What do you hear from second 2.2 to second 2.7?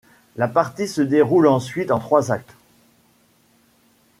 actes.